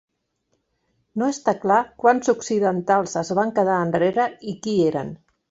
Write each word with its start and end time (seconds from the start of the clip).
No 1.21 1.27
està 1.33 1.53
clar 1.65 1.77
quants 2.05 2.33
occidentals 2.33 3.15
es 3.23 3.31
van 3.41 3.53
quedar 3.61 3.77
enrere 3.83 4.27
i 4.55 4.57
qui 4.67 4.77
eren. 4.89 5.15